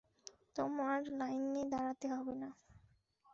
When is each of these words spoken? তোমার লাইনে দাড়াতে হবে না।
তোমার 0.55 0.99
লাইনে 1.11 1.63
দাড়াতে 1.69 2.07
হবে 2.07 2.35
না। 2.35 2.49